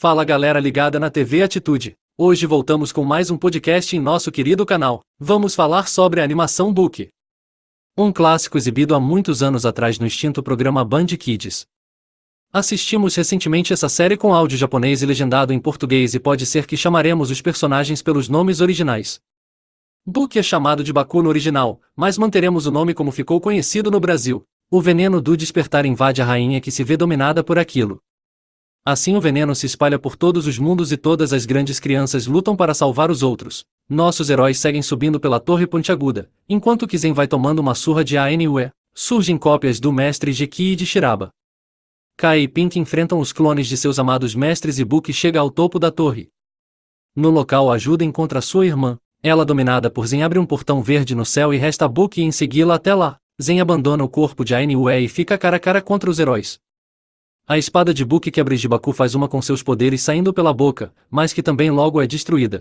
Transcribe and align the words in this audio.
Fala 0.00 0.22
galera 0.22 0.60
ligada 0.60 1.00
na 1.00 1.10
TV 1.10 1.42
Atitude. 1.42 1.96
Hoje 2.16 2.46
voltamos 2.46 2.92
com 2.92 3.04
mais 3.04 3.32
um 3.32 3.36
podcast 3.36 3.96
em 3.96 3.98
nosso 3.98 4.30
querido 4.30 4.64
canal. 4.64 5.00
Vamos 5.18 5.56
falar 5.56 5.88
sobre 5.88 6.20
a 6.20 6.24
animação 6.24 6.72
Book. 6.72 7.08
Um 7.96 8.12
clássico 8.12 8.56
exibido 8.56 8.94
há 8.94 9.00
muitos 9.00 9.42
anos 9.42 9.66
atrás 9.66 9.98
no 9.98 10.06
extinto 10.06 10.40
programa 10.40 10.84
Band 10.84 11.06
Kids. 11.06 11.66
Assistimos 12.52 13.16
recentemente 13.16 13.72
essa 13.72 13.88
série 13.88 14.16
com 14.16 14.32
áudio 14.32 14.56
japonês 14.56 15.02
e 15.02 15.06
legendado 15.06 15.52
em 15.52 15.58
português 15.58 16.14
e 16.14 16.20
pode 16.20 16.46
ser 16.46 16.64
que 16.64 16.76
chamaremos 16.76 17.28
os 17.28 17.42
personagens 17.42 18.00
pelos 18.00 18.28
nomes 18.28 18.60
originais. 18.60 19.20
Book 20.06 20.38
é 20.38 20.42
chamado 20.44 20.84
de 20.84 20.92
Baku 20.92 21.24
no 21.24 21.28
original, 21.28 21.80
mas 21.96 22.16
manteremos 22.16 22.66
o 22.66 22.70
nome 22.70 22.94
como 22.94 23.10
ficou 23.10 23.40
conhecido 23.40 23.90
no 23.90 23.98
Brasil. 23.98 24.44
O 24.70 24.80
veneno 24.80 25.20
do 25.20 25.36
despertar 25.36 25.84
invade 25.84 26.22
a 26.22 26.24
rainha 26.24 26.60
que 26.60 26.70
se 26.70 26.84
vê 26.84 26.96
dominada 26.96 27.42
por 27.42 27.58
aquilo. 27.58 28.00
Assim 28.90 29.14
o 29.14 29.20
veneno 29.20 29.54
se 29.54 29.66
espalha 29.66 29.98
por 29.98 30.16
todos 30.16 30.46
os 30.46 30.58
mundos 30.58 30.90
e 30.92 30.96
todas 30.96 31.34
as 31.34 31.44
grandes 31.44 31.78
crianças 31.78 32.26
lutam 32.26 32.56
para 32.56 32.72
salvar 32.72 33.10
os 33.10 33.22
outros. 33.22 33.62
Nossos 33.86 34.30
heróis 34.30 34.58
seguem 34.58 34.80
subindo 34.80 35.20
pela 35.20 35.38
torre 35.38 35.66
pontiaguda, 35.66 36.30
enquanto 36.48 36.86
Kizen 36.86 37.12
vai 37.12 37.28
tomando 37.28 37.58
uma 37.58 37.74
surra 37.74 38.02
de 38.02 38.16
ANUE. 38.16 38.70
Surgem 38.94 39.36
cópias 39.36 39.78
do 39.78 39.92
mestre 39.92 40.32
Jeki 40.32 40.72
e 40.72 40.74
de 40.74 40.86
Shiraba. 40.86 41.28
Kai 42.16 42.40
e 42.40 42.48
Pink 42.48 42.78
enfrentam 42.78 43.20
os 43.20 43.30
clones 43.30 43.66
de 43.66 43.76
seus 43.76 43.98
amados 43.98 44.34
mestres 44.34 44.78
e 44.78 44.84
Book 44.86 45.12
chega 45.12 45.38
ao 45.38 45.50
topo 45.50 45.78
da 45.78 45.90
torre. 45.90 46.30
No 47.14 47.28
local 47.28 47.70
ajuda 47.70 48.06
encontra 48.06 48.40
sua 48.40 48.64
irmã. 48.64 48.96
Ela 49.22 49.44
dominada 49.44 49.90
por 49.90 50.06
Zen 50.06 50.22
abre 50.22 50.38
um 50.38 50.46
portão 50.46 50.82
verde 50.82 51.14
no 51.14 51.26
céu 51.26 51.52
e 51.52 51.58
resta 51.58 51.86
Book 51.86 52.22
em 52.22 52.32
segui-la 52.32 52.76
até 52.76 52.94
lá. 52.94 53.18
Zen 53.38 53.60
abandona 53.60 54.02
o 54.02 54.08
corpo 54.08 54.46
de 54.46 54.54
ANUE 54.54 55.04
e 55.04 55.08
fica 55.08 55.36
cara 55.36 55.58
a 55.58 55.60
cara 55.60 55.82
contra 55.82 56.08
os 56.08 56.18
heróis. 56.18 56.58
A 57.50 57.56
espada 57.56 57.94
de 57.94 58.04
Book 58.04 58.30
quebra 58.30 58.54
Jibaku 58.54 58.92
faz 58.92 59.14
uma 59.14 59.26
com 59.26 59.40
seus 59.40 59.62
poderes 59.62 60.02
saindo 60.02 60.34
pela 60.34 60.52
boca, 60.52 60.92
mas 61.10 61.32
que 61.32 61.42
também 61.42 61.70
logo 61.70 61.98
é 61.98 62.06
destruída. 62.06 62.60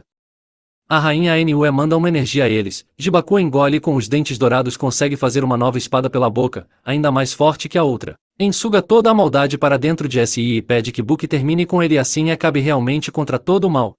A 0.88 0.98
rainha 0.98 1.34
Anue 1.34 1.70
manda 1.72 1.98
uma 1.98 2.08
energia 2.08 2.46
a 2.46 2.50
eles, 2.50 2.86
Jibaku 2.98 3.38
engole 3.38 3.76
e 3.76 3.80
com 3.82 3.98
os 3.98 4.08
dentes 4.08 4.38
dourados 4.38 4.78
consegue 4.78 5.18
fazer 5.18 5.44
uma 5.44 5.58
nova 5.58 5.78
espada 5.78 6.10
pela 6.10 6.30
boca, 6.30 6.70
ainda 6.86 7.12
mais 7.12 7.34
forte 7.34 7.68
que 7.68 7.78
a 7.78 7.84
outra. 7.84 8.16
Ensuga 8.40 8.82
toda 8.82 9.12
a 9.12 9.14
maldade 9.14 9.58
para 9.58 9.78
dentro 9.78 10.08
de 10.08 10.26
SI 10.26 10.56
e 10.56 10.62
pede 10.62 10.94
que 10.94 11.02
Book 11.02 11.28
termine 11.28 11.66
com 11.66 11.84
ele 11.84 11.98
assim 11.98 12.28
e 12.28 12.32
acabe 12.32 12.62
realmente 12.62 13.12
contra 13.12 13.38
todo 13.38 13.66
o 13.66 13.70
mal. 13.70 13.94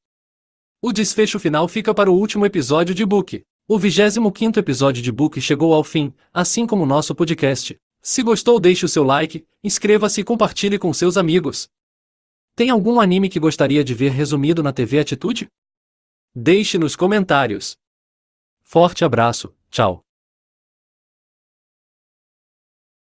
O 0.81 0.91
desfecho 0.91 1.39
final 1.39 1.69
fica 1.69 1.93
para 1.93 2.11
o 2.11 2.15
último 2.15 2.47
episódio 2.47 2.95
de 2.95 3.05
Book. 3.05 3.43
O 3.69 3.79
25 3.79 4.59
episódio 4.59 5.03
de 5.03 5.13
Book 5.13 5.39
chegou 5.39 5.75
ao 5.75 5.85
fim, 5.85 6.15
assim 6.33 6.67
como 6.67 6.87
nosso 6.87 7.15
podcast. 7.15 7.77
Se 8.11 8.23
gostou, 8.23 8.59
deixe 8.59 8.87
o 8.87 8.89
seu 8.89 9.05
like, 9.05 9.47
inscreva-se 9.63 10.23
e 10.23 10.25
compartilhe 10.25 10.79
com 10.79 10.95
seus 10.95 11.19
amigos. 11.19 11.69
Tem 12.57 12.71
algum 12.71 12.99
anime 12.99 13.29
que 13.29 13.39
gostaria 13.39 13.85
de 13.85 13.93
ver 13.93 14.13
resumido 14.13 14.63
na 14.63 14.73
TV 14.73 15.01
Atitude? 15.01 15.47
Deixe 16.35 16.79
nos 16.79 16.97
comentários. 16.97 17.77
Forte 18.63 19.05
abraço, 19.05 19.55
tchau. 19.71 20.08